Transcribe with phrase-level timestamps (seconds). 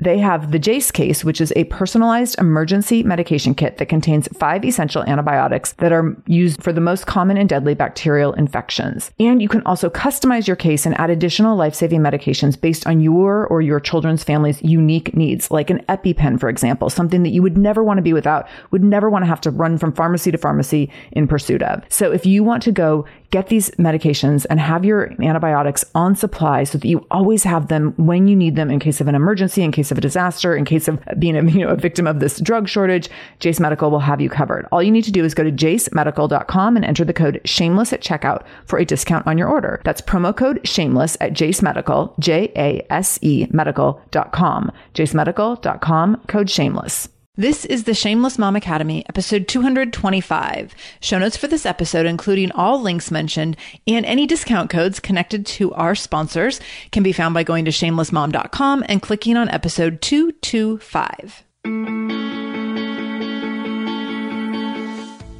[0.00, 4.64] They have the Jase case, which is a personalized emergency medication kit that contains five
[4.64, 9.10] essential antibiotics that are used for the most common and deadly bacterial infections.
[9.20, 13.00] And you can also customize your case and add additional life saving medications based on
[13.00, 17.42] your or your children's family's unique needs, like an EpiPen, for example, something that you
[17.42, 20.30] would never want to be without, would never want to have to run from pharmacy
[20.30, 21.82] to pharmacy in pursuit of.
[21.88, 26.64] So if you want to go get these medications and have your antibiotics on supply
[26.64, 29.62] so that you always have them when you need them in case of an emergency,
[29.62, 32.20] in case of a disaster, in case of being a, you know, a victim of
[32.20, 34.66] this drug shortage, Jase Medical will have you covered.
[34.72, 38.02] All you need to do is go to jasemedical.com and enter the code shameless at
[38.02, 39.80] checkout for a discount on your order.
[39.84, 44.72] That's promo code shameless at Jase Medical, J A S E medical.com.
[44.94, 47.08] jasemedical.com, code shameless.
[47.40, 50.74] This is the Shameless Mom Academy, episode 225.
[51.00, 55.72] Show notes for this episode, including all links mentioned and any discount codes connected to
[55.72, 56.60] our sponsors,
[56.92, 61.44] can be found by going to shamelessmom.com and clicking on episode 225.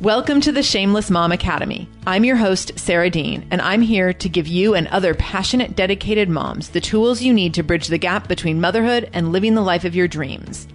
[0.00, 1.86] Welcome to the Shameless Mom Academy.
[2.06, 6.30] I'm your host, Sarah Dean, and I'm here to give you and other passionate, dedicated
[6.30, 9.84] moms the tools you need to bridge the gap between motherhood and living the life
[9.84, 10.66] of your dreams.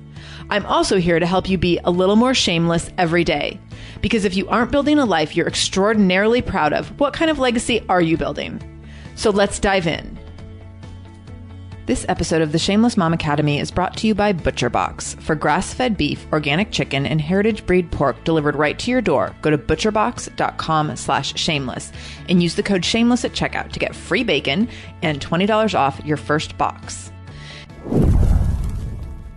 [0.49, 3.59] I'm also here to help you be a little more shameless every day.
[4.01, 7.83] Because if you aren't building a life you're extraordinarily proud of, what kind of legacy
[7.89, 8.61] are you building?
[9.15, 10.19] So let's dive in.
[11.87, 15.21] This episode of the Shameless Mom Academy is brought to you by ButcherBox.
[15.21, 19.51] For grass-fed beef, organic chicken, and heritage breed pork delivered right to your door, go
[19.51, 21.91] to butcherbox.com slash shameless
[22.27, 24.67] and use the code shameless at checkout to get free bacon
[25.03, 27.11] and $20 off your first box.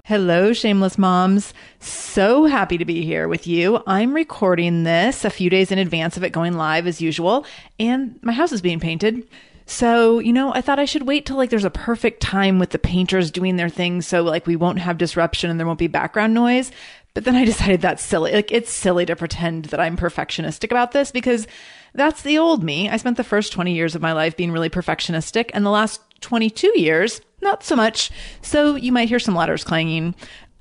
[0.08, 1.52] Hello, shameless moms.
[1.80, 3.82] So happy to be here with you.
[3.86, 7.44] I'm recording this a few days in advance of it going live as usual,
[7.78, 9.28] and my house is being painted.
[9.66, 12.70] So, you know, I thought I should wait till like there's a perfect time with
[12.70, 15.88] the painters doing their thing so like we won't have disruption and there won't be
[15.88, 16.72] background noise.
[17.12, 18.32] But then I decided that's silly.
[18.32, 21.46] Like it's silly to pretend that I'm perfectionistic about this because
[21.92, 22.88] that's the old me.
[22.88, 26.00] I spent the first 20 years of my life being really perfectionistic and the last
[26.22, 28.10] 22 years not so much.
[28.42, 30.14] So you might hear some ladders clanging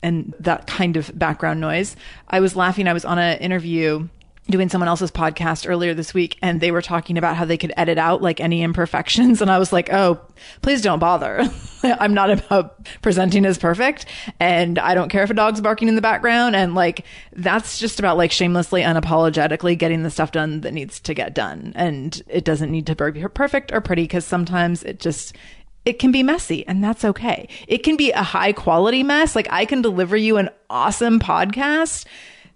[0.03, 1.95] and that kind of background noise.
[2.27, 2.87] I was laughing.
[2.87, 4.07] I was on an interview
[4.49, 7.73] doing someone else's podcast earlier this week and they were talking about how they could
[7.75, 10.21] edit out like any imperfections and I was like, "Oh,
[10.61, 11.49] please don't bother.
[11.83, 14.05] I'm not about presenting as perfect
[14.39, 17.99] and I don't care if a dog's barking in the background and like that's just
[17.99, 22.45] about like shamelessly unapologetically getting the stuff done that needs to get done and it
[22.45, 25.35] doesn't need to be perfect or pretty cuz sometimes it just
[25.87, 27.47] it can be messy and that's okay.
[27.65, 29.37] It can be a high quality mess.
[29.37, 32.05] Like I can deliver you an awesome podcast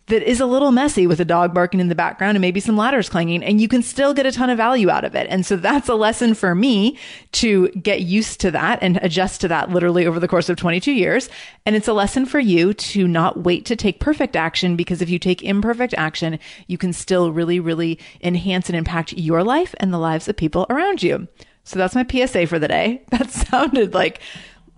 [0.08, 2.76] that is a little messy with a dog barking in the background and maybe some
[2.76, 5.28] ladders clanging and you can still get a ton of value out of it.
[5.30, 6.98] And so that's a lesson for me
[7.32, 10.92] to get used to that and adjust to that literally over the course of 22
[10.92, 11.30] years.
[11.66, 15.10] And it's a lesson for you to not wait to take perfect action because if
[15.10, 16.38] you take imperfect action,
[16.68, 20.66] you can still really, really enhance and impact your life and the lives of people
[20.70, 21.30] around you.
[21.64, 23.04] So that's my PSA for the day.
[23.12, 24.20] That sounded like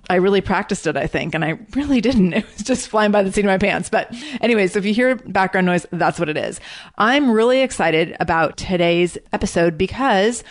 [0.10, 2.34] I really practiced it, I think, and I really didn't.
[2.34, 3.90] It was just flying by the seat of my pants.
[3.90, 6.60] But anyway, so if you hear background noise, that's what it is.
[6.98, 10.44] I'm really excited about today's episode because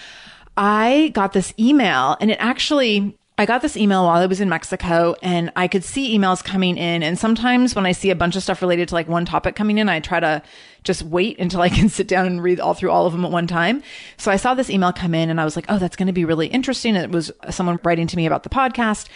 [0.56, 4.48] I got this email and it actually I got this email while I was in
[4.48, 7.02] Mexico and I could see emails coming in.
[7.02, 9.78] And sometimes when I see a bunch of stuff related to like one topic coming
[9.78, 10.42] in, I try to
[10.84, 13.30] just wait until I can sit down and read all through all of them at
[13.30, 13.82] one time.
[14.16, 16.12] So I saw this email come in and I was like, oh, that's going to
[16.12, 16.96] be really interesting.
[16.96, 19.08] It was someone writing to me about the podcast.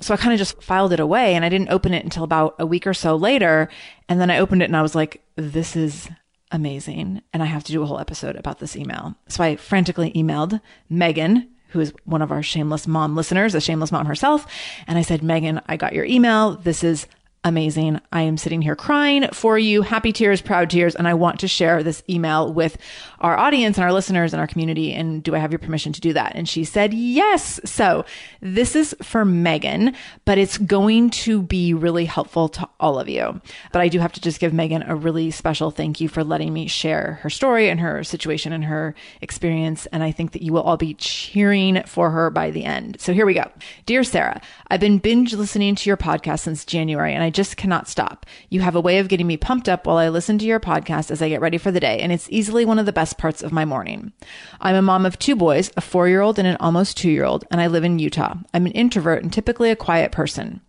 [0.00, 2.56] So I kind of just filed it away and I didn't open it until about
[2.58, 3.68] a week or so later.
[4.08, 6.08] And then I opened it and I was like, this is
[6.52, 7.22] amazing.
[7.32, 9.14] And I have to do a whole episode about this email.
[9.28, 10.60] So I frantically emailed
[10.90, 14.46] Megan, who is one of our shameless mom listeners, a shameless mom herself.
[14.86, 16.56] And I said, Megan, I got your email.
[16.56, 17.06] This is
[17.44, 18.00] amazing.
[18.12, 21.48] I am sitting here crying for you, happy tears, proud tears, and I want to
[21.48, 22.76] share this email with
[23.20, 24.92] our audience and our listeners and our community.
[24.92, 26.32] And do I have your permission to do that?
[26.34, 27.60] And she said, yes.
[27.64, 28.04] So
[28.40, 29.94] this is for Megan,
[30.24, 33.40] but it's going to be really helpful to all of you.
[33.72, 36.52] But I do have to just give Megan a really special thank you for letting
[36.52, 39.86] me share her story and her situation and her experience.
[39.86, 43.00] And I think that you will all be cheering for her by the end.
[43.00, 43.48] So here we go.
[43.86, 47.86] Dear Sarah, I've been binge listening to your podcast since January and I just cannot
[47.86, 48.26] stop.
[48.48, 51.10] You have a way of getting me pumped up while I listen to your podcast
[51.10, 53.42] as I get ready for the day, and it's easily one of the best parts
[53.42, 54.12] of my morning.
[54.60, 57.24] I'm a mom of two boys, a four year old and an almost two year
[57.24, 58.34] old, and I live in Utah.
[58.54, 60.62] I'm an introvert and typically a quiet person.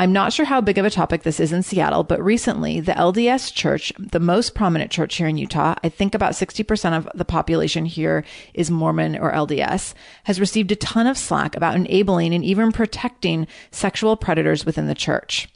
[0.00, 2.92] I'm not sure how big of a topic this is in Seattle, but recently the
[2.92, 7.24] LDS church, the most prominent church here in Utah, I think about 60% of the
[7.24, 8.24] population here
[8.54, 9.94] is Mormon or LDS,
[10.24, 14.94] has received a ton of slack about enabling and even protecting sexual predators within the
[14.94, 15.48] church.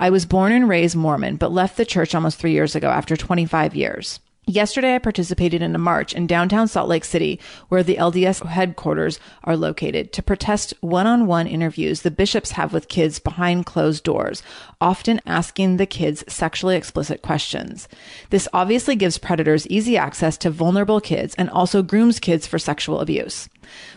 [0.00, 3.16] I was born and raised Mormon, but left the church almost three years ago after
[3.16, 4.20] 25 years.
[4.46, 9.18] Yesterday, I participated in a march in downtown Salt Lake City, where the LDS headquarters
[9.42, 14.04] are located, to protest one on one interviews the bishops have with kids behind closed
[14.04, 14.42] doors,
[14.80, 17.88] often asking the kids sexually explicit questions.
[18.30, 23.00] This obviously gives predators easy access to vulnerable kids and also grooms kids for sexual
[23.00, 23.48] abuse.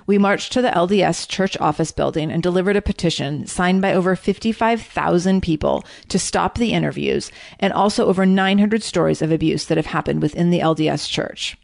[0.07, 4.15] We marched to the LDS church office building and delivered a petition signed by over
[4.15, 9.87] 55,000 people to stop the interviews and also over 900 stories of abuse that have
[9.87, 11.57] happened within the LDS church.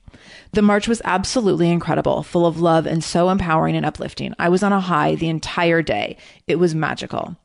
[0.54, 4.34] The march was absolutely incredible, full of love and so empowering and uplifting.
[4.40, 6.18] I was on a high the entire day.
[6.48, 7.36] It was magical.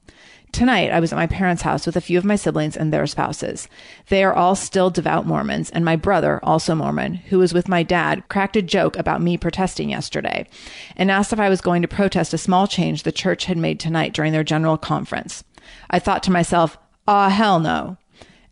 [0.53, 3.07] Tonight, I was at my parents' house with a few of my siblings and their
[3.07, 3.69] spouses.
[4.11, 7.83] They are all still devout Mormons, and my brother, also Mormon, who was with my
[7.83, 10.47] dad, cracked a joke about me protesting yesterday
[10.95, 13.81] and asked if I was going to protest a small change the church had made
[13.81, 15.43] tonight during their general conference.
[15.89, 16.77] I thought to myself,
[17.09, 17.97] ah, hell no.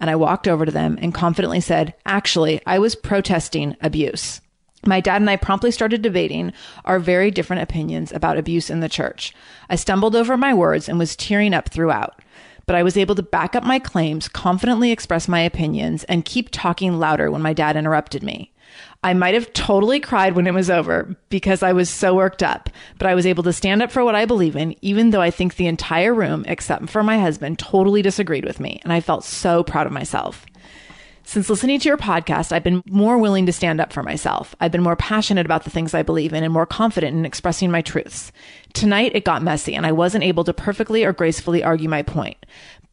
[0.01, 4.41] And I walked over to them and confidently said, actually, I was protesting abuse.
[4.87, 6.53] My dad and I promptly started debating
[6.85, 9.35] our very different opinions about abuse in the church.
[9.69, 12.21] I stumbled over my words and was tearing up throughout,
[12.67, 16.49] but I was able to back up my claims, confidently express my opinions, and keep
[16.51, 18.53] talking louder when my dad interrupted me.
[19.03, 22.71] I might have totally cried when it was over because I was so worked up,
[22.99, 25.31] but I was able to stand up for what I believe in, even though I
[25.31, 29.25] think the entire room, except for my husband, totally disagreed with me, and I felt
[29.25, 30.47] so proud of myself.
[31.25, 34.55] Since listening to your podcast, I've been more willing to stand up for myself.
[34.61, 37.71] I've been more passionate about the things I believe in and more confident in expressing
[37.71, 38.33] my truths.
[38.73, 42.45] Tonight, it got messy and I wasn't able to perfectly or gracefully argue my point.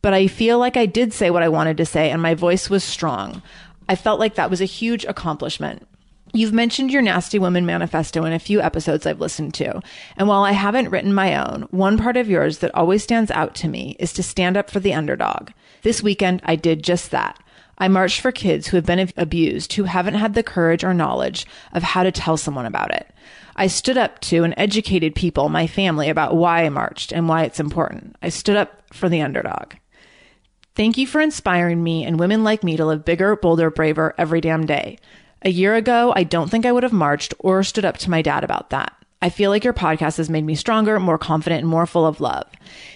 [0.02, 2.70] But I feel like I did say what I wanted to say and my voice
[2.70, 3.42] was strong.
[3.90, 5.88] I felt like that was a huge accomplishment.
[6.34, 9.82] You've mentioned your Nasty Woman manifesto in a few episodes I've listened to.
[10.18, 13.56] And while I haven't written my own, one part of yours that always stands out
[13.56, 15.52] to me is to stand up for the underdog.
[15.82, 17.40] This weekend, I did just that.
[17.78, 21.46] I marched for kids who have been abused, who haven't had the courage or knowledge
[21.74, 23.08] of how to tell someone about it.
[23.56, 27.44] I stood up to and educated people, my family, about why I marched and why
[27.44, 28.16] it's important.
[28.22, 29.74] I stood up for the underdog.
[30.76, 34.42] Thank you for inspiring me and women like me to live bigger, bolder, braver every
[34.42, 35.00] damn day.
[35.42, 38.22] A year ago, I don't think I would have marched or stood up to my
[38.22, 38.94] dad about that.
[39.20, 42.22] I feel like your podcast has made me stronger, more confident, and more full of
[42.22, 42.46] love.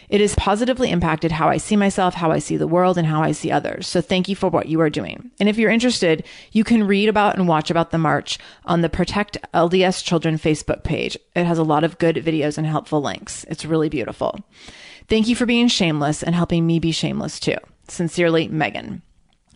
[0.08, 3.24] It has positively impacted how I see myself, how I see the world, and how
[3.24, 3.88] I see others.
[3.88, 5.32] So thank you for what you are doing.
[5.40, 8.90] And if you're interested, you can read about and watch about the march on the
[8.90, 11.18] Protect LDS Children Facebook page.
[11.36, 13.44] It has a lot of good videos and helpful links.
[13.50, 14.40] It's really beautiful.
[15.08, 17.58] Thank you for being shameless and helping me be shameless too.
[17.88, 19.01] Sincerely, Megan.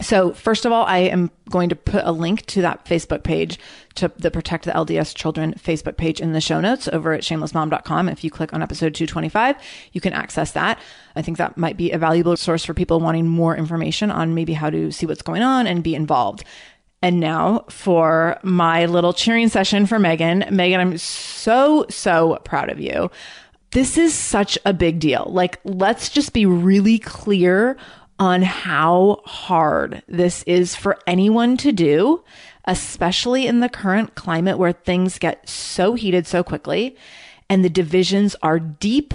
[0.01, 3.57] So, first of all, I am going to put a link to that Facebook page,
[3.95, 8.09] to the Protect the LDS Children Facebook page in the show notes over at shamelessmom.com.
[8.09, 9.55] If you click on episode 225,
[9.93, 10.79] you can access that.
[11.15, 14.53] I think that might be a valuable source for people wanting more information on maybe
[14.53, 16.43] how to see what's going on and be involved.
[17.01, 20.43] And now for my little cheering session for Megan.
[20.49, 23.11] Megan, I'm so, so proud of you.
[23.71, 25.27] This is such a big deal.
[25.29, 27.77] Like, let's just be really clear
[28.19, 32.23] on how hard this is for anyone to do,
[32.65, 36.95] especially in the current climate where things get so heated so quickly
[37.49, 39.13] and the divisions are deep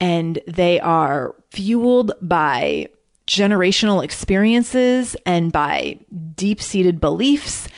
[0.00, 2.88] and they are fueled by
[3.26, 5.98] generational experiences and by
[6.36, 7.68] deep seated beliefs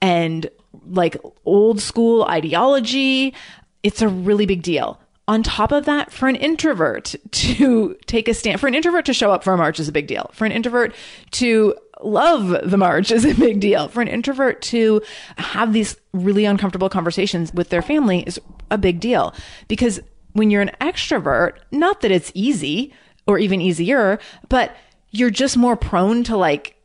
[0.00, 0.50] and
[0.88, 3.34] like old school ideology.
[3.82, 8.34] It's a really big deal on top of that, for an introvert to take a
[8.34, 10.30] stand, for an introvert to show up for a march is a big deal.
[10.32, 10.94] For an introvert
[11.32, 13.88] to love the march is a big deal.
[13.88, 15.02] For an introvert to
[15.38, 18.40] have these really uncomfortable conversations with their family is
[18.70, 19.34] a big deal.
[19.66, 20.00] Because
[20.32, 22.92] when you're an extrovert, not that it's easy
[23.26, 24.18] or even easier,
[24.48, 24.76] but
[25.10, 26.76] you're just more prone to like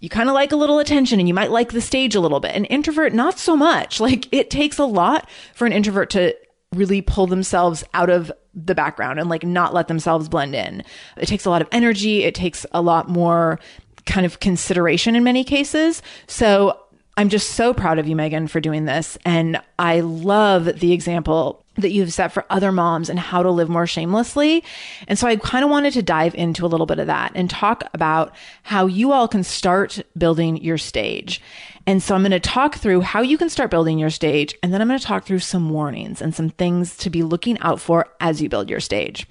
[0.00, 2.40] you kind of like a little attention and you might like the stage a little
[2.40, 2.54] bit.
[2.54, 4.00] An introvert, not so much.
[4.00, 6.34] Like it takes a lot for an introvert to
[6.74, 10.84] really pull themselves out of the background and like not let themselves blend in.
[11.16, 12.22] It takes a lot of energy.
[12.22, 13.58] It takes a lot more
[14.06, 16.00] kind of consideration in many cases.
[16.28, 16.78] So
[17.16, 19.18] I'm just so proud of you, Megan, for doing this.
[19.24, 23.68] And I love the example that you've set for other moms and how to live
[23.68, 24.64] more shamelessly.
[25.08, 27.50] And so I kind of wanted to dive into a little bit of that and
[27.50, 31.40] talk about how you all can start building your stage.
[31.86, 34.54] And so I'm going to talk through how you can start building your stage.
[34.62, 37.58] And then I'm going to talk through some warnings and some things to be looking
[37.60, 39.26] out for as you build your stage.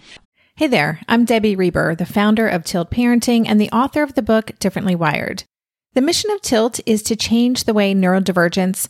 [0.56, 4.22] Hey there, I'm Debbie Reber, the founder of Tilt Parenting and the author of the
[4.22, 5.46] book Differently Wired.
[5.94, 8.89] The mission of Tilt is to change the way neurodivergence,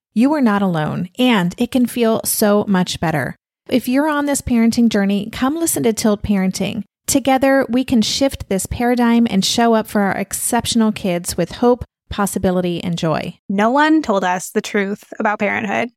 [0.13, 3.35] you are not alone, and it can feel so much better.
[3.69, 6.83] If you're on this parenting journey, come listen to Tilt Parenting.
[7.07, 11.83] Together, we can shift this paradigm and show up for our exceptional kids with hope,
[12.09, 13.37] possibility, and joy.
[13.49, 15.89] No one told us the truth about parenthood.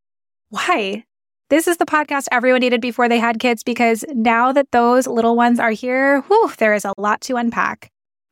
[0.50, 1.04] Why?
[1.50, 5.36] This is the podcast everyone needed before they had kids because now that those little
[5.36, 7.90] ones are here, whew, there is a lot to unpack.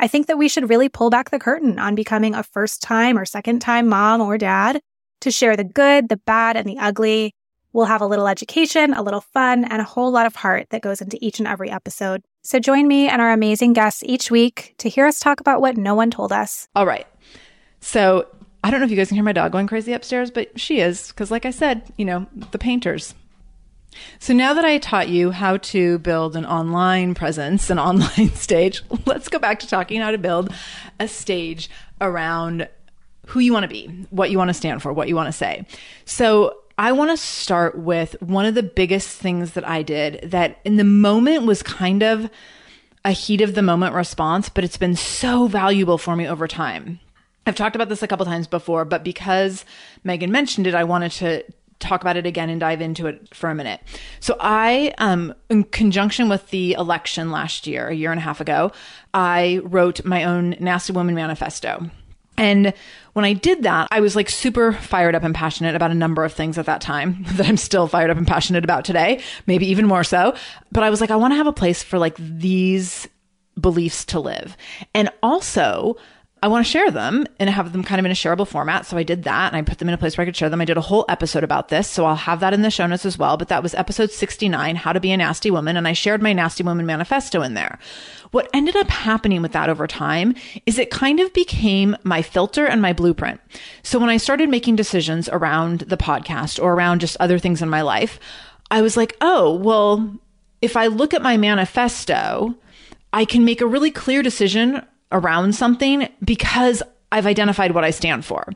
[0.00, 3.18] I think that we should really pull back the curtain on becoming a first time
[3.18, 4.80] or second time mom or dad
[5.20, 7.34] to share the good, the bad, and the ugly.
[7.74, 10.80] We'll have a little education, a little fun, and a whole lot of heart that
[10.80, 12.22] goes into each and every episode.
[12.42, 15.76] So join me and our amazing guests each week to hear us talk about what
[15.76, 16.66] no one told us.
[16.74, 17.06] All right.
[17.80, 18.26] So
[18.64, 20.80] I don't know if you guys can hear my dog going crazy upstairs, but she
[20.80, 21.08] is.
[21.08, 23.14] Because, like I said, you know, the painters,
[24.18, 28.82] so now that I taught you how to build an online presence, an online stage,
[29.06, 30.52] let's go back to talking how to build
[30.98, 31.70] a stage
[32.00, 32.68] around
[33.26, 35.32] who you want to be, what you want to stand for, what you want to
[35.32, 35.66] say.
[36.04, 40.58] So I want to start with one of the biggest things that I did that
[40.64, 42.30] in the moment was kind of
[43.04, 47.00] a heat of the moment response, but it's been so valuable for me over time.
[47.46, 49.64] I've talked about this a couple times before, but because
[50.04, 51.44] Megan mentioned it, I wanted to
[51.80, 53.80] talk about it again and dive into it for a minute.
[54.20, 58.40] So I, um, in conjunction with the election last year, a year and a half
[58.40, 58.70] ago,
[59.12, 61.90] I wrote my own Nasty Woman manifesto.
[62.36, 62.72] And
[63.12, 66.24] when I did that, I was like super fired up and passionate about a number
[66.24, 69.66] of things at that time that I'm still fired up and passionate about today, maybe
[69.66, 70.34] even more so.
[70.72, 73.08] But I was like, I want to have a place for like these
[73.60, 74.56] beliefs to live.
[74.94, 75.96] And also,
[76.42, 78.86] I want to share them and have them kind of in a shareable format.
[78.86, 80.48] So I did that and I put them in a place where I could share
[80.48, 80.62] them.
[80.62, 81.86] I did a whole episode about this.
[81.86, 83.36] So I'll have that in the show notes as well.
[83.36, 85.76] But that was episode 69, How to Be a Nasty Woman.
[85.76, 87.78] And I shared my Nasty Woman manifesto in there.
[88.30, 92.64] What ended up happening with that over time is it kind of became my filter
[92.64, 93.40] and my blueprint.
[93.82, 97.68] So when I started making decisions around the podcast or around just other things in
[97.68, 98.18] my life,
[98.70, 100.16] I was like, oh, well,
[100.62, 102.54] if I look at my manifesto,
[103.12, 108.24] I can make a really clear decision around something because I've identified what I stand
[108.24, 108.46] for.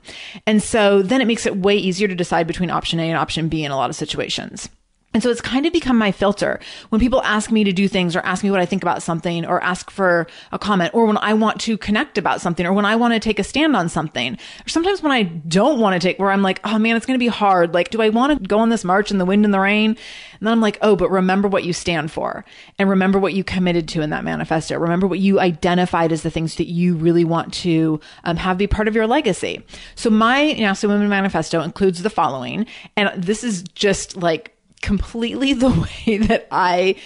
[0.47, 3.49] And so then it makes it way easier to decide between option A and option
[3.49, 4.69] B in a lot of situations.
[5.15, 6.59] And so it's kind of become my filter.
[6.89, 9.47] When people ask me to do things or ask me what I think about something
[9.47, 12.85] or ask for a comment or when I want to connect about something or when
[12.85, 16.05] I want to take a stand on something or sometimes when I don't want to
[16.05, 17.75] take where I'm like, oh man, it's going to be hard.
[17.75, 19.91] Like, do I want to go on this march in the wind and the rain?
[19.91, 22.45] And then I'm like, oh, but remember what you stand for
[22.79, 24.77] and remember what you committed to in that manifesto.
[24.79, 28.67] Remember what you identified as the things that you really want to um, have be
[28.67, 29.65] part of your legacy.
[29.95, 32.67] So my Nasty Women manifesto includes the following.
[32.97, 34.54] And this is just like
[34.85, 35.71] completely the
[36.07, 36.97] way that I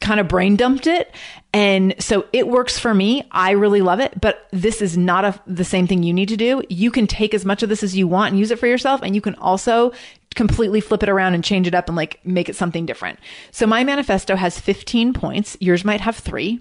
[0.00, 1.14] kind of brain dumped it.
[1.52, 3.26] And so it works for me.
[3.30, 6.36] I really love it, but this is not a, the same thing you need to
[6.36, 6.62] do.
[6.68, 9.00] You can take as much of this as you want and use it for yourself.
[9.02, 9.92] And you can also
[10.34, 13.18] completely flip it around and change it up and like make it something different.
[13.52, 15.56] So my manifesto has 15 points.
[15.60, 16.60] Yours might have three.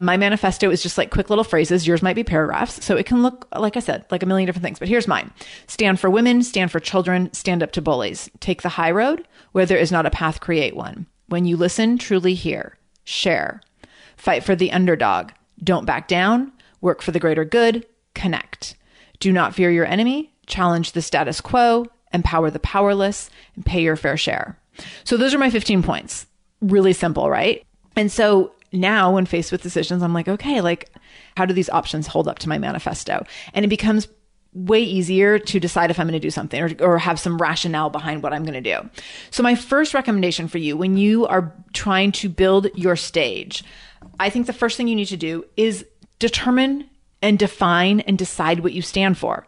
[0.00, 1.86] My manifesto is just like quick little phrases.
[1.88, 2.84] Yours might be paragraphs.
[2.84, 4.78] So it can look, like I said, like a million different things.
[4.78, 5.32] But here's mine.
[5.66, 8.30] Stand for women, stand for children, stand up to bullies.
[8.38, 9.26] Take the high road.
[9.56, 11.06] Where there is not a path, create one.
[11.28, 12.76] When you listen, truly hear.
[13.04, 13.62] Share.
[14.18, 15.30] Fight for the underdog.
[15.64, 16.52] Don't back down.
[16.82, 17.86] Work for the greater good.
[18.14, 18.74] Connect.
[19.18, 20.30] Do not fear your enemy.
[20.44, 21.86] Challenge the status quo.
[22.12, 23.30] Empower the powerless.
[23.54, 24.58] And pay your fair share.
[25.04, 26.26] So those are my 15 points.
[26.60, 27.64] Really simple, right?
[27.96, 30.90] And so now when faced with decisions, I'm like, okay, like,
[31.34, 33.24] how do these options hold up to my manifesto?
[33.54, 34.06] And it becomes
[34.56, 37.90] way easier to decide if I'm going to do something or, or have some rationale
[37.90, 38.88] behind what I'm going to do.
[39.30, 43.62] So my first recommendation for you when you are trying to build your stage,
[44.18, 45.84] I think the first thing you need to do is
[46.18, 46.88] determine
[47.20, 49.46] and define and decide what you stand for.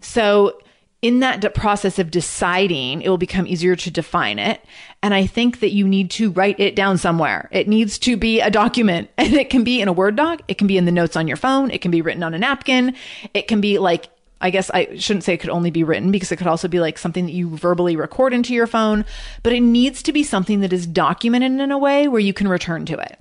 [0.00, 0.58] So
[1.00, 4.64] in that process of deciding, it will become easier to define it.
[5.02, 7.48] And I think that you need to write it down somewhere.
[7.52, 10.42] It needs to be a document and it can be in a Word doc.
[10.48, 11.70] It can be in the notes on your phone.
[11.70, 12.96] It can be written on a napkin.
[13.34, 14.08] It can be like
[14.40, 16.80] I guess I shouldn't say it could only be written because it could also be
[16.80, 19.04] like something that you verbally record into your phone,
[19.42, 22.48] but it needs to be something that is documented in a way where you can
[22.48, 23.18] return to it.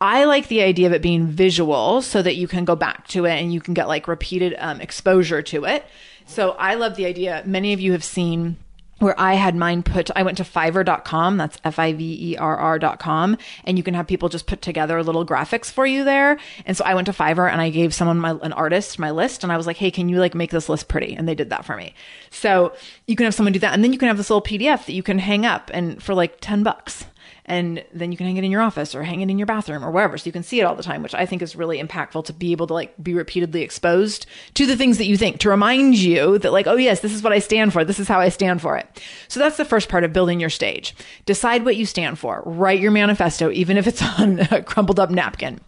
[0.00, 3.24] I like the idea of it being visual so that you can go back to
[3.24, 5.86] it and you can get like repeated um, exposure to it.
[6.26, 7.42] So I love the idea.
[7.46, 8.56] Many of you have seen
[8.98, 11.36] where I had mine put, I went to fiverr.com.
[11.36, 13.38] That's F-I-V-E-R-R.com.
[13.64, 16.38] And you can have people just put together little graphics for you there.
[16.64, 19.42] And so I went to Fiverr and I gave someone my, an artist my list
[19.42, 21.14] and I was like, Hey, can you like make this list pretty?
[21.14, 21.94] And they did that for me.
[22.30, 22.74] So
[23.06, 23.74] you can have someone do that.
[23.74, 26.14] And then you can have this little PDF that you can hang up and for
[26.14, 27.06] like 10 bucks
[27.44, 29.84] and then you can hang it in your office or hang it in your bathroom
[29.84, 30.18] or wherever.
[30.18, 32.32] So you can see it all the time which i think is really impactful to
[32.32, 35.96] be able to like be repeatedly exposed to the things that you think to remind
[35.96, 37.84] you that like oh yes this is what i stand for.
[37.84, 39.02] This is how i stand for it.
[39.28, 40.94] So that's the first part of building your stage.
[41.24, 42.42] Decide what you stand for.
[42.44, 45.60] Write your manifesto even if it's on a crumpled up napkin.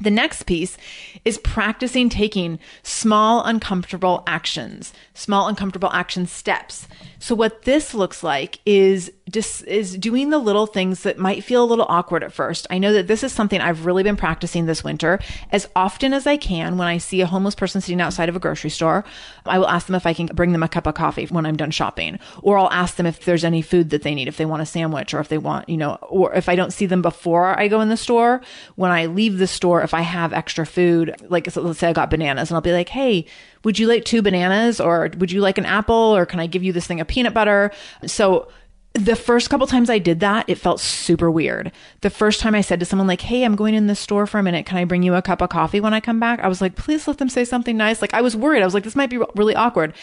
[0.00, 0.78] The next piece
[1.26, 6.88] is practicing taking small, uncomfortable actions, small, uncomfortable action steps.
[7.18, 11.66] So what this looks like is is doing the little things that might feel a
[11.66, 12.66] little awkward at first.
[12.70, 15.18] I know that this is something I've really been practicing this winter
[15.50, 18.40] as often as I can when I see a homeless person sitting outside of a
[18.40, 19.04] grocery store.
[19.46, 21.56] I will ask them if I can bring them a cup of coffee when I'm
[21.56, 24.46] done shopping, or I'll ask them if there's any food that they need, if they
[24.46, 27.02] want a sandwich or if they want, you know, or if I don't see them
[27.02, 28.40] before I go in the store,
[28.76, 31.92] when I leave the store, if I have extra food, like so let's say I
[31.92, 33.26] got bananas and I'll be like, Hey,
[33.64, 36.62] would you like two bananas or would you like an apple or can I give
[36.62, 37.70] you this thing of peanut butter?
[38.06, 38.48] So
[38.94, 41.70] the first couple times I did that, it felt super weird.
[42.00, 44.38] The first time I said to someone like, "Hey, I'm going in the store for
[44.38, 44.66] a minute.
[44.66, 46.74] Can I bring you a cup of coffee when I come back?" I was like,
[46.74, 48.62] "Please let them say something nice." Like I was worried.
[48.62, 49.94] I was like, "This might be really awkward."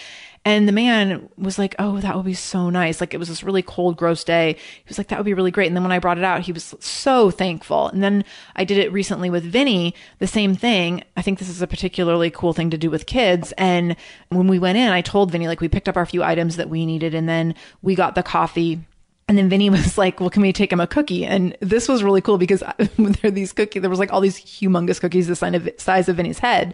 [0.47, 3.01] And the man was like, Oh, that would be so nice.
[3.01, 4.53] Like it was this really cold, gross day.
[4.53, 5.67] He was like, That would be really great.
[5.67, 7.89] And then when I brought it out, he was so thankful.
[7.89, 8.23] And then
[8.55, 11.03] I did it recently with Vinny, the same thing.
[11.17, 13.51] I think this is a particularly cool thing to do with kids.
[13.57, 13.97] And
[14.29, 16.69] when we went in, I told Vinny, like, we picked up our few items that
[16.69, 18.79] we needed and then we got the coffee
[19.27, 21.25] and then Vinny was like, well, can we take him a cookie?
[21.25, 22.63] And this was really cool because
[22.97, 26.15] there these cookies, there was like all these humongous cookies the size of, size of
[26.15, 26.73] Vinny's head.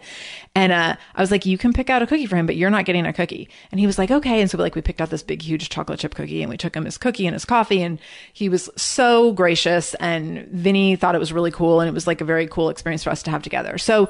[0.54, 2.70] And, uh, I was like, you can pick out a cookie for him, but you're
[2.70, 3.48] not getting a cookie.
[3.72, 4.40] And he was like, okay.
[4.40, 6.76] And so like we picked out this big, huge chocolate chip cookie and we took
[6.76, 7.82] him his cookie and his coffee.
[7.82, 7.98] And
[8.32, 9.94] he was so gracious.
[9.94, 11.80] And Vinny thought it was really cool.
[11.80, 13.78] And it was like a very cool experience for us to have together.
[13.78, 14.08] So,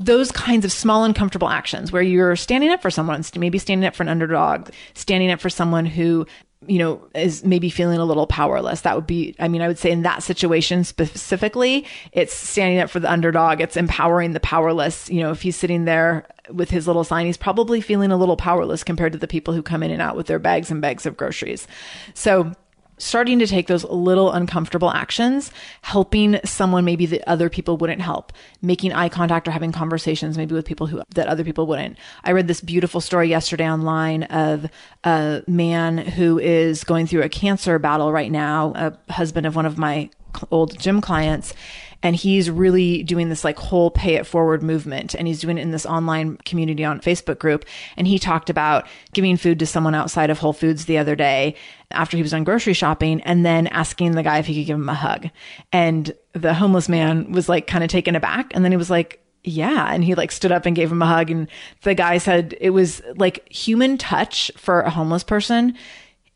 [0.00, 3.96] those kinds of small uncomfortable actions where you're standing up for someone, maybe standing up
[3.96, 6.24] for an underdog, standing up for someone who
[6.66, 8.80] you know, is maybe feeling a little powerless.
[8.80, 12.90] That would be, I mean, I would say in that situation specifically, it's standing up
[12.90, 13.60] for the underdog.
[13.60, 15.08] It's empowering the powerless.
[15.08, 18.36] You know, if he's sitting there with his little sign, he's probably feeling a little
[18.36, 21.06] powerless compared to the people who come in and out with their bags and bags
[21.06, 21.68] of groceries.
[22.14, 22.52] So
[22.98, 25.50] starting to take those little uncomfortable actions,
[25.82, 28.32] helping someone maybe that other people wouldn't help,
[28.62, 31.96] making eye contact or having conversations maybe with people who that other people wouldn't.
[32.24, 34.66] I read this beautiful story yesterday online of
[35.04, 39.66] a man who is going through a cancer battle right now, a husband of one
[39.66, 40.10] of my
[40.50, 41.54] old gym clients
[42.02, 45.62] and he's really doing this like whole pay it forward movement and he's doing it
[45.62, 47.64] in this online community on Facebook group
[47.96, 51.56] and he talked about giving food to someone outside of Whole Foods the other day
[51.90, 54.78] after he was on grocery shopping and then asking the guy if he could give
[54.78, 55.28] him a hug
[55.72, 59.24] and the homeless man was like kind of taken aback and then he was like
[59.44, 59.92] yeah.
[59.92, 61.30] And he like stood up and gave him a hug.
[61.30, 61.48] And
[61.82, 65.76] the guy said it was like human touch for a homeless person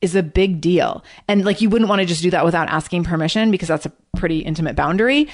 [0.01, 1.05] is a big deal.
[1.29, 3.93] And like you wouldn't want to just do that without asking permission because that's a
[4.17, 5.29] pretty intimate boundary.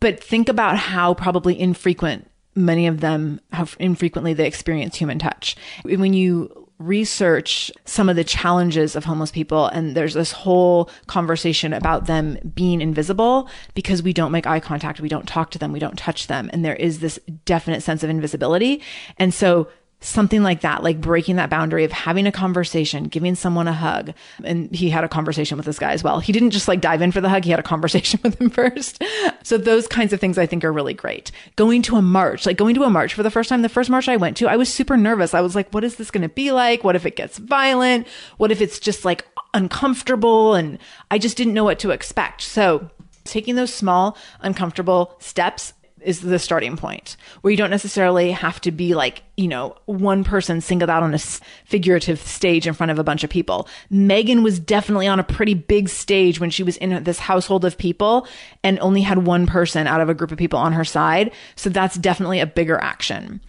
[0.00, 5.56] But think about how probably infrequent many of them how infrequently they experience human touch.
[5.84, 11.72] When you research some of the challenges of homeless people and there's this whole conversation
[11.72, 15.72] about them being invisible because we don't make eye contact, we don't talk to them,
[15.72, 18.82] we don't touch them and there is this definite sense of invisibility.
[19.18, 19.68] And so
[20.00, 24.12] something like that, like breaking that boundary of having a conversation, giving someone a hug.
[24.44, 26.20] And he had a conversation with this guy as well.
[26.20, 28.50] He didn't just like dive in for the hug, he had a conversation with him
[28.50, 29.02] first.
[29.42, 31.30] So those kinds of things I think are really great.
[31.56, 33.90] Going to a march, like going to a march for the first time, the first
[33.90, 35.34] march I went to, I was super nervous.
[35.34, 36.84] I was like, what is this going to be like?
[36.84, 38.06] What if it gets violent?
[38.36, 40.54] What if it's just like uncomfortable?
[40.54, 40.78] And
[41.10, 42.42] I just didn't know what to expect.
[42.42, 42.90] So
[43.24, 48.70] taking those small, uncomfortable steps is the starting point where you don't necessarily have to
[48.70, 52.98] be like, you know, one person singled out on a figurative stage in front of
[52.98, 53.68] a bunch of people.
[53.90, 57.78] Megan was definitely on a pretty big stage when she was in this household of
[57.78, 58.26] people
[58.62, 61.32] and only had one person out of a group of people on her side.
[61.56, 63.40] So that's definitely a bigger action.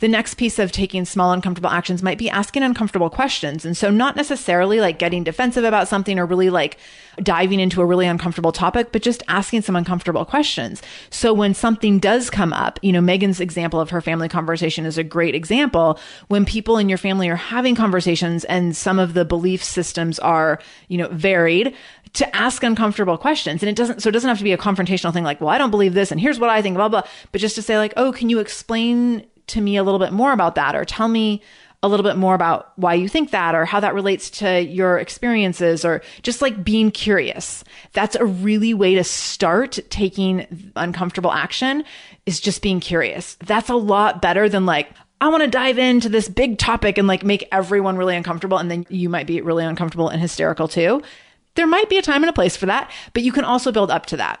[0.00, 3.64] The next piece of taking small uncomfortable actions might be asking uncomfortable questions.
[3.64, 6.78] And so not necessarily like getting defensive about something or really like
[7.22, 10.82] diving into a really uncomfortable topic, but just asking some uncomfortable questions.
[11.10, 14.98] So when something does come up, you know, Megan's example of her family conversation is
[14.98, 15.98] a great example.
[16.28, 20.60] When people in your family are having conversations and some of the belief systems are,
[20.86, 21.74] you know, varied,
[22.14, 23.62] to ask uncomfortable questions.
[23.62, 25.58] And it doesn't, so it doesn't have to be a confrontational thing like, well, I
[25.58, 27.92] don't believe this and here's what I think, blah, blah, but just to say like,
[27.96, 31.42] oh, can you explain to me a little bit more about that or tell me
[31.82, 34.98] a little bit more about why you think that or how that relates to your
[34.98, 37.62] experiences or just like being curious.
[37.92, 41.84] That's a really way to start taking uncomfortable action
[42.26, 43.36] is just being curious.
[43.46, 47.06] That's a lot better than like, I want to dive into this big topic and
[47.06, 48.58] like make everyone really uncomfortable.
[48.58, 51.02] And then you might be really uncomfortable and hysterical too.
[51.54, 53.90] There might be a time and a place for that, but you can also build
[53.90, 54.40] up to that.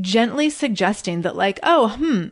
[0.00, 2.28] gently suggesting that, like, oh, hmm,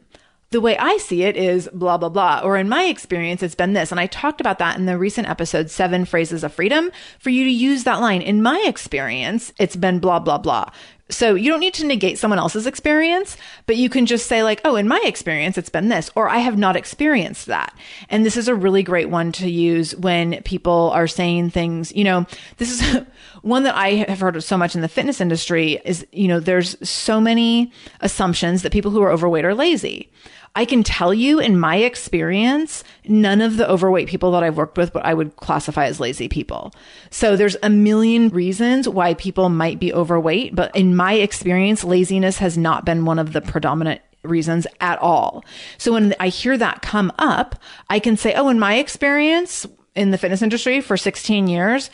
[0.50, 2.40] the way I see it is blah, blah, blah.
[2.42, 3.90] Or in my experience, it's been this.
[3.90, 7.44] And I talked about that in the recent episode, Seven Phrases of Freedom, for you
[7.44, 8.22] to use that line.
[8.22, 10.70] In my experience, it's been blah, blah, blah.
[11.10, 14.60] So you don't need to negate someone else's experience, but you can just say like,
[14.64, 17.74] oh, in my experience, it's been this, or I have not experienced that.
[18.10, 22.04] And this is a really great one to use when people are saying things, you
[22.04, 22.26] know,
[22.58, 23.02] this is
[23.42, 26.76] one that I have heard so much in the fitness industry is, you know, there's
[26.86, 30.10] so many assumptions that people who are overweight are lazy.
[30.58, 34.76] I can tell you in my experience, none of the overweight people that I've worked
[34.76, 36.74] with, but I would classify as lazy people.
[37.10, 42.38] So there's a million reasons why people might be overweight, but in my experience, laziness
[42.38, 45.44] has not been one of the predominant reasons at all.
[45.76, 47.54] So when I hear that come up,
[47.88, 51.88] I can say, oh, in my experience in the fitness industry for 16 years,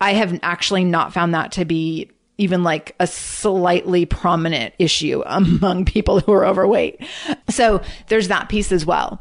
[0.00, 5.84] I have actually not found that to be even like a slightly prominent issue among
[5.84, 7.04] people who are overweight.
[7.48, 9.20] So there's that piece as well.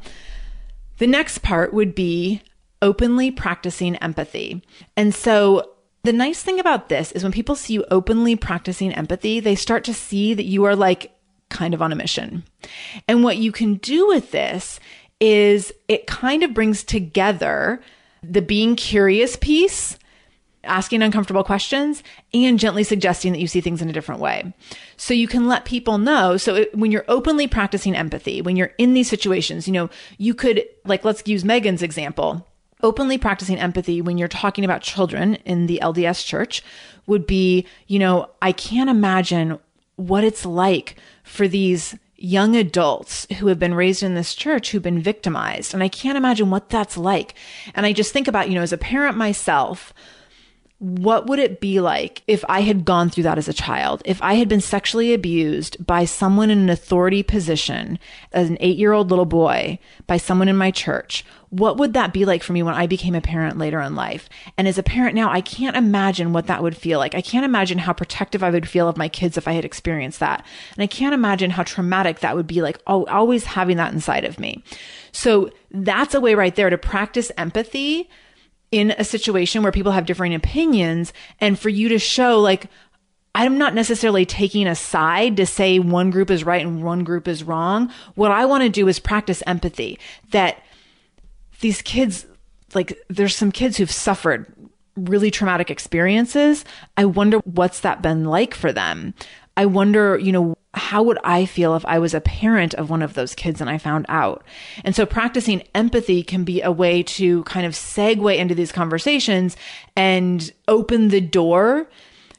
[0.99, 2.41] The next part would be
[2.81, 4.63] openly practicing empathy.
[4.95, 5.71] And so
[6.03, 9.83] the nice thing about this is when people see you openly practicing empathy, they start
[9.85, 11.11] to see that you are like
[11.49, 12.43] kind of on a mission.
[13.07, 14.79] And what you can do with this
[15.19, 17.81] is it kind of brings together
[18.21, 19.97] the being curious piece
[20.67, 22.03] asking uncomfortable questions
[22.33, 24.53] and gently suggesting that you see things in a different way.
[24.97, 26.37] So you can let people know.
[26.37, 30.33] So it, when you're openly practicing empathy, when you're in these situations, you know, you
[30.33, 32.47] could, like, let's use Megan's example.
[32.83, 36.63] Openly practicing empathy when you're talking about children in the LDS church
[37.07, 39.57] would be, you know, I can't imagine
[39.95, 44.81] what it's like for these young adults who have been raised in this church who've
[44.81, 45.73] been victimized.
[45.73, 47.35] And I can't imagine what that's like.
[47.75, 49.93] And I just think about, you know, as a parent myself,
[50.79, 54.03] what would it be like if I had gone through that as a child?
[54.05, 57.97] If I had been sexually abused by someone in an authority position
[58.31, 61.25] as an eight year old little boy by someone in my church?
[61.49, 64.29] What would that be like for me when I became a parent later in life?
[64.55, 67.15] And as a parent now, I can't imagine what that would feel like.
[67.15, 70.19] I can't imagine how protective I would feel of my kids if I had experienced
[70.19, 70.45] that.
[70.75, 74.39] And I can't imagine how traumatic that would be like, always having that inside of
[74.39, 74.63] me.
[75.11, 78.09] So that's a way right there to practice empathy
[78.71, 82.67] in a situation where people have differing opinions and for you to show like
[83.33, 87.27] I'm not necessarily taking a side to say one group is right and one group
[87.27, 87.91] is wrong.
[88.15, 89.99] What I want to do is practice empathy
[90.31, 90.63] that
[91.59, 92.25] these kids
[92.73, 94.51] like there's some kids who've suffered
[94.95, 96.65] really traumatic experiences.
[96.97, 99.13] I wonder what's that been like for them.
[99.55, 103.01] I wonder, you know, how would I feel if I was a parent of one
[103.01, 104.43] of those kids and I found out?
[104.83, 109.57] And so practicing empathy can be a way to kind of segue into these conversations
[109.95, 111.89] and open the door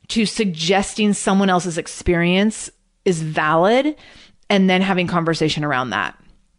[0.08, 2.70] to suggesting someone else's experience
[3.04, 3.96] is valid
[4.48, 6.18] and then having conversation around that.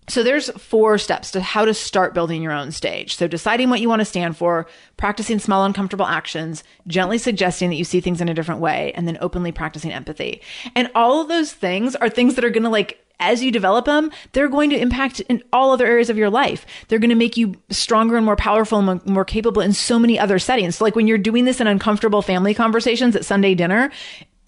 [0.10, 3.16] So there's four steps to how to start building your own stage.
[3.16, 4.68] So deciding what you want to stand for,
[4.98, 9.08] practicing small uncomfortable actions, gently suggesting that you see things in a different way, and
[9.08, 10.42] then openly practicing empathy.
[10.76, 13.86] And all of those things are things that are going to like as you develop
[13.86, 16.66] them, they're going to impact in all other areas of your life.
[16.88, 20.18] They're going to make you stronger and more powerful and more capable in so many
[20.18, 20.78] other settings.
[20.78, 23.92] So like when you're doing this in uncomfortable family conversations at Sunday dinner,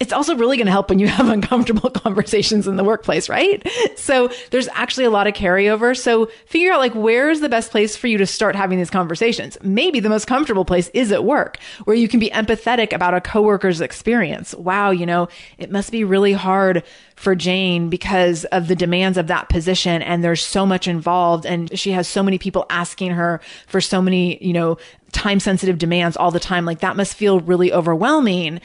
[0.02, 3.66] it's also really going to help when you have uncomfortable conversations in the workplace, right?
[3.94, 5.96] So there's actually a lot of carryover.
[5.96, 9.56] So figure out like where's the best place for you to start having these conversations.
[9.62, 13.20] Maybe the most comfortable place is at work where you can be empathetic about a
[13.20, 14.56] coworker's experience.
[14.56, 16.82] Wow, you know, it must be really hard
[17.14, 21.78] for Jane because of the demands of that position and there's so much involved and
[21.78, 24.78] she has so many people asking her for so many, you know,
[25.12, 26.64] time sensitive demands all the time.
[26.64, 28.60] Like that must feel really overwhelming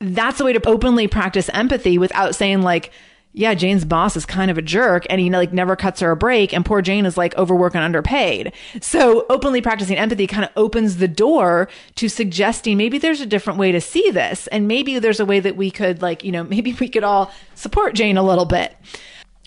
[0.00, 2.92] that's a way to openly practice empathy without saying like,
[3.32, 6.16] yeah, Jane's boss is kind of a jerk and he like never cuts her a
[6.16, 8.52] break and poor Jane is like overworked and underpaid.
[8.80, 13.58] So openly practicing empathy kind of opens the door to suggesting maybe there's a different
[13.58, 16.42] way to see this and maybe there's a way that we could like, you know,
[16.50, 18.76] maybe we could all support Jane a little bit.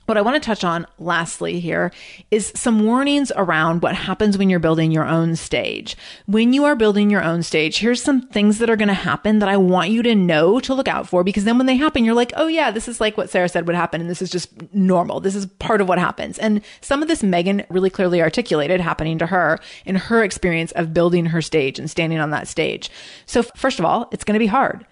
[0.06, 1.90] What I want to touch on lastly here
[2.30, 5.96] is some warnings around what happens when you're building your own stage.
[6.26, 9.40] When you are building your own stage, here's some things that are going to happen
[9.40, 12.04] that I want you to know to look out for because then when they happen,
[12.04, 14.30] you're like, oh yeah, this is like what Sarah said would happen and this is
[14.30, 15.22] just normal.
[15.22, 16.38] This is part of what happens.
[16.38, 20.94] And some of this Megan really clearly articulated happening to her in her experience of
[20.94, 22.92] building her stage and standing on that stage.
[23.26, 24.86] So first of all, it's going to be hard.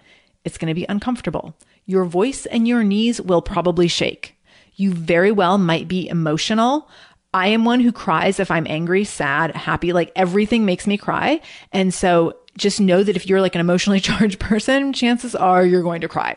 [0.46, 1.54] It's going to be uncomfortable.
[1.84, 4.36] Your voice and your knees will probably shake.
[4.74, 6.88] You very well might be emotional.
[7.34, 11.40] I am one who cries if I'm angry, sad, happy, like everything makes me cry.
[11.72, 15.82] And so just know that if you're like an emotionally charged person, chances are you're
[15.82, 16.36] going to cry.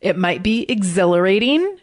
[0.00, 1.76] It might be exhilarating.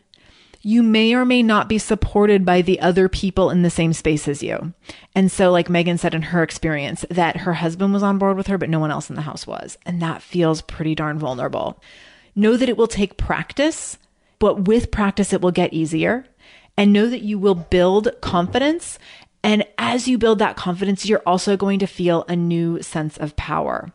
[0.62, 4.28] You may or may not be supported by the other people in the same space
[4.28, 4.74] as you.
[5.16, 8.48] And so, like Megan said in her experience, that her husband was on board with
[8.48, 9.78] her, but no one else in the house was.
[9.86, 11.82] And that feels pretty darn vulnerable.
[12.36, 13.98] Know that it will take practice
[14.40, 16.26] but with practice, it will get easier.
[16.78, 19.00] And know that you will build confidence.
[19.44, 23.36] And as you build that confidence, you're also going to feel a new sense of
[23.36, 23.92] power.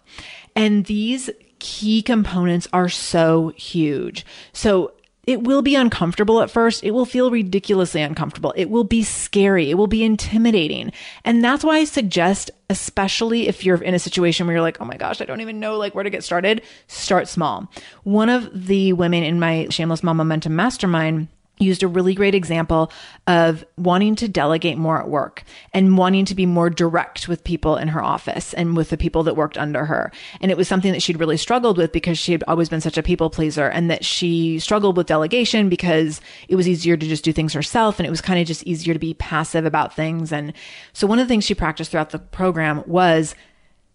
[0.57, 4.27] And these key components are so huge.
[4.53, 4.95] So
[5.27, 6.83] it will be uncomfortable at first.
[6.83, 8.53] It will feel ridiculously uncomfortable.
[8.57, 9.71] It will be scary.
[9.71, 10.93] It will be intimidating.
[11.25, 14.85] And that's why I suggest, especially if you're in a situation where you're like, oh
[14.85, 17.71] my gosh, I don't even know like where to get started, start small.
[18.03, 21.29] One of the women in my Shameless Mom Momentum Mastermind
[21.63, 22.93] used a really great example
[23.27, 27.77] of wanting to delegate more at work and wanting to be more direct with people
[27.77, 30.13] in her office and with the people that worked under her.
[30.41, 32.99] And it was something that she'd really struggled with because she had always been such
[32.99, 37.25] a people pleaser and that she struggled with delegation because it was easier to just
[37.25, 40.33] do things herself and it was kind of just easier to be passive about things.
[40.33, 40.53] And
[40.93, 43.35] so one of the things she practiced throughout the program was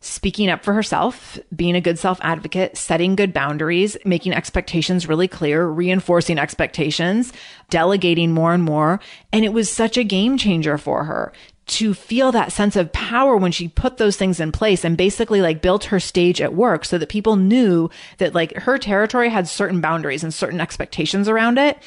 [0.07, 5.27] speaking up for herself, being a good self advocate, setting good boundaries, making expectations really
[5.27, 7.33] clear, reinforcing expectations,
[7.69, 8.99] delegating more and more.
[9.33, 11.33] And it was such a game changer for her.
[11.67, 15.41] to feel that sense of power when she put those things in place and basically
[15.41, 17.89] like built her stage at work so that people knew
[18.19, 21.77] that like her territory had certain boundaries and certain expectations around it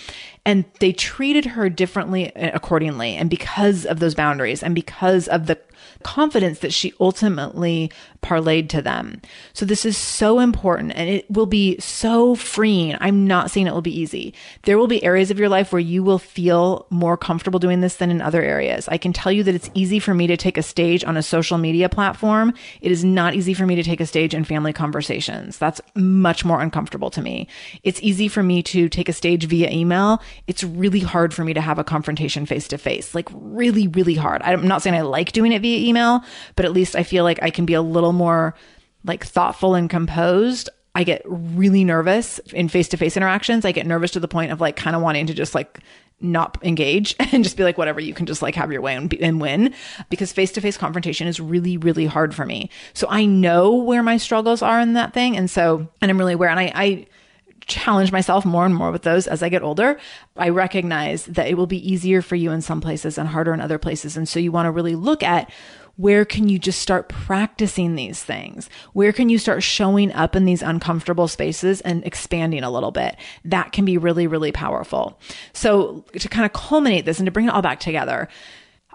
[0.44, 5.46] and they treated her differently uh, accordingly and because of those boundaries and because of
[5.46, 5.58] the
[6.02, 7.90] confidence that she ultimately
[8.22, 9.20] parlayed to them.
[9.52, 12.96] So this is so important and it will be so freeing.
[13.00, 14.34] I'm not saying it will be easy.
[14.64, 17.96] There will be areas of your life where you will feel more comfortable doing this
[17.96, 18.88] than in other areas.
[18.88, 21.22] I can tell you that it's easy for me to take a stage on a
[21.22, 22.52] social media platform.
[22.80, 25.58] It is not easy for me to take a stage in family conversations.
[25.58, 27.48] That's much more uncomfortable to me.
[27.82, 30.22] It's easy for me to take a stage via email.
[30.46, 34.14] It's really hard for me to have a confrontation face to face, like really, really
[34.14, 34.42] hard.
[34.42, 36.22] I'm not saying I like doing it via email,
[36.56, 38.54] but at least I feel like I can be a little more
[39.04, 40.68] like thoughtful and composed.
[40.94, 43.64] I get really nervous in face to face interactions.
[43.64, 45.80] I get nervous to the point of like kind of wanting to just like
[46.20, 49.12] not engage and just be like, whatever, you can just like have your way and,
[49.14, 49.74] and win
[50.10, 52.70] because face to face confrontation is really, really hard for me.
[52.92, 55.36] So I know where my struggles are in that thing.
[55.36, 57.06] And so, and I'm really aware and I, I,
[57.66, 59.98] challenge myself more and more with those as I get older.
[60.36, 63.60] I recognize that it will be easier for you in some places and harder in
[63.60, 64.16] other places.
[64.16, 65.50] And so you want to really look at
[66.00, 68.70] where can you just start practicing these things?
[68.94, 73.16] Where can you start showing up in these uncomfortable spaces and expanding a little bit?
[73.44, 75.20] That can be really, really powerful.
[75.52, 78.28] So to kind of culminate this and to bring it all back together,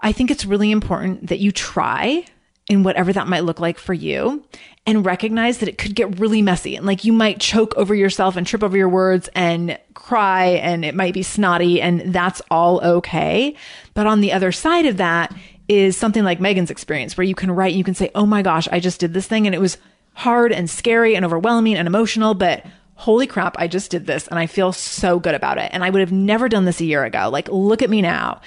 [0.00, 2.24] I think it's really important that you try
[2.68, 4.44] in whatever that might look like for you
[4.84, 8.34] and recognize that it could get really messy and like you might choke over yourself
[8.34, 12.80] and trip over your words and cry and it might be snotty and that's all
[12.84, 13.54] okay.
[13.94, 15.32] But on the other side of that
[15.68, 18.68] is something like Megan's experience where you can write, you can say, Oh my gosh,
[18.70, 19.78] I just did this thing and it was
[20.14, 24.38] hard and scary and overwhelming and emotional, but holy crap, I just did this and
[24.38, 25.70] I feel so good about it.
[25.72, 27.28] And I would have never done this a year ago.
[27.30, 28.40] Like, look at me now.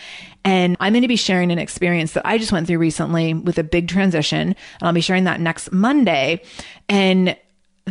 [0.43, 3.59] And I'm going to be sharing an experience that I just went through recently with
[3.59, 4.39] a big transition.
[4.39, 6.41] And I'll be sharing that next Monday.
[6.87, 7.37] And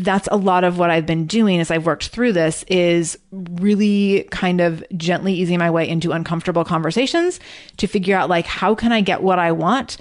[0.04, 4.26] that's a lot of what I've been doing as I've worked through this is really
[4.30, 7.40] kind of gently easing my way into uncomfortable conversations
[7.78, 9.96] to figure out like how can I get what I want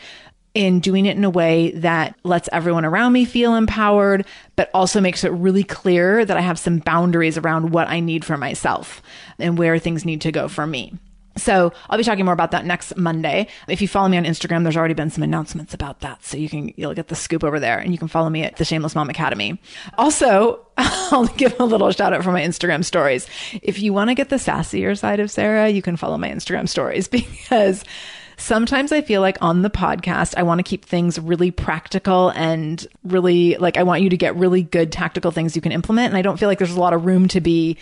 [0.53, 4.99] in doing it in a way that lets everyone around me feel empowered, but also
[4.99, 9.03] makes it really clear that I have some boundaries around what I need for myself
[9.37, 10.93] and where things need to go for me.
[11.37, 13.47] So I'll be talking more about that next Monday.
[13.67, 16.23] If you follow me on Instagram, there's already been some announcements about that.
[16.25, 18.57] So you can, you'll get the scoop over there and you can follow me at
[18.57, 19.59] the Shameless Mom Academy.
[19.97, 23.27] Also, I'll give a little shout out for my Instagram stories.
[23.61, 26.67] If you want to get the sassier side of Sarah, you can follow my Instagram
[26.67, 27.83] stories because
[28.37, 32.85] sometimes I feel like on the podcast, I want to keep things really practical and
[33.03, 36.09] really like I want you to get really good tactical things you can implement.
[36.09, 37.77] And I don't feel like there's a lot of room to be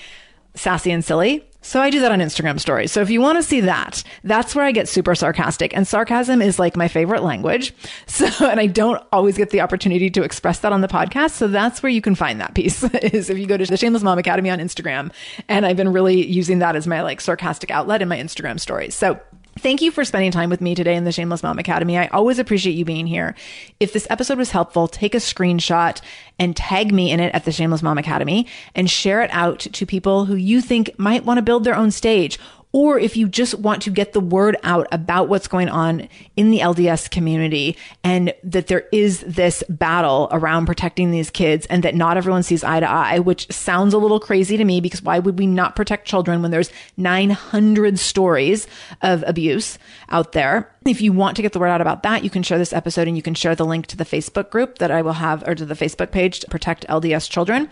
[0.56, 1.46] sassy and silly.
[1.66, 2.92] So I do that on Instagram stories.
[2.92, 5.76] So if you want to see that, that's where I get super sarcastic.
[5.76, 7.74] And sarcasm is like my favorite language.
[8.08, 11.32] So, and I don't always get the opportunity to express that on the podcast.
[11.32, 14.04] So that's where you can find that piece is if you go to the Shameless
[14.04, 15.12] Mom Academy on Instagram.
[15.50, 18.96] And I've been really using that as my like sarcastic outlet in my Instagram stories.
[18.96, 19.20] So
[19.58, 21.98] Thank you for spending time with me today in the Shameless Mom Academy.
[21.98, 23.36] I always appreciate you being here.
[23.80, 26.02] If this episode was helpful, take a screenshot
[26.38, 29.86] and tag me in it at the Shameless Mom Academy and share it out to
[29.86, 32.38] people who you think might want to build their own stage
[32.72, 36.52] or if you just want to get the word out about what's going on in
[36.52, 41.96] the LDS community and that there is this battle around protecting these kids and that
[41.96, 45.20] not everyone sees eye to eye, which sounds a little crazy to me because why
[45.20, 48.68] would we not protect children when there's 900 stories
[49.02, 49.78] of abuse
[50.10, 50.70] out there?
[50.86, 53.08] If you want to get the word out about that, you can share this episode
[53.08, 55.56] and you can share the link to the Facebook group that I will have or
[55.56, 57.70] to the Facebook page to protect LDS children.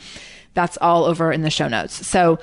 [0.53, 2.08] That's all over in the show notes.
[2.08, 2.39] So,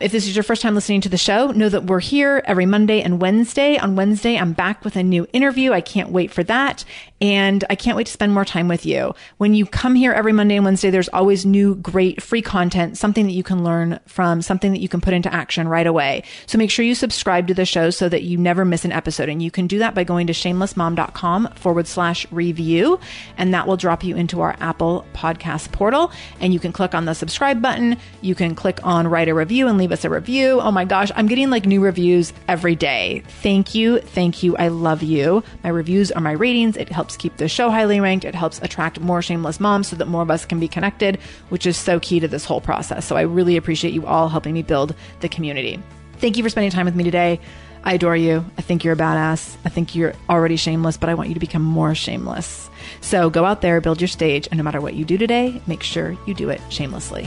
[0.00, 2.64] if this is your first time listening to the show, know that we're here every
[2.64, 3.76] Monday and Wednesday.
[3.76, 5.72] On Wednesday, I'm back with a new interview.
[5.72, 6.84] I can't wait for that.
[7.20, 9.14] And I can't wait to spend more time with you.
[9.36, 13.26] When you come here every Monday and Wednesday, there's always new, great free content, something
[13.26, 16.22] that you can learn from, something that you can put into action right away.
[16.46, 19.28] So make sure you subscribe to the show so that you never miss an episode.
[19.28, 22.98] And you can do that by going to shamelessmom.com forward slash review.
[23.36, 26.10] And that will drop you into our Apple podcast portal.
[26.40, 27.98] And you can click on the subscribe button.
[28.22, 30.60] You can click on write a review and leave us a review.
[30.60, 33.22] Oh my gosh, I'm getting like new reviews every day.
[33.42, 34.00] Thank you.
[34.00, 34.56] Thank you.
[34.56, 35.42] I love you.
[35.62, 36.76] My reviews are my ratings.
[36.76, 38.24] It helps keep the show highly ranked.
[38.24, 41.18] It helps attract more shameless moms so that more of us can be connected,
[41.48, 43.04] which is so key to this whole process.
[43.06, 45.82] So I really appreciate you all helping me build the community.
[46.18, 47.40] Thank you for spending time with me today.
[47.82, 48.44] I adore you.
[48.58, 49.56] I think you're a badass.
[49.64, 52.68] I think you're already shameless, but I want you to become more shameless.
[53.00, 55.82] So go out there, build your stage, and no matter what you do today, make
[55.82, 57.26] sure you do it shamelessly.